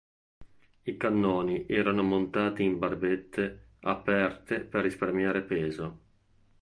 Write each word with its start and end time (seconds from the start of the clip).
I 0.81 0.97
cannoni 0.97 1.67
erano 1.67 2.01
montati 2.01 2.63
in 2.63 2.79
barbette 2.79 3.73
aperte 3.81 4.61
per 4.61 4.81
risparmiare 4.81 5.43
peso. 5.43 5.99